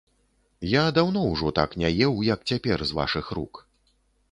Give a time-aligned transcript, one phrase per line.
[0.69, 3.65] Я даўно ўжо так не еў, як цяпер з вашых рук.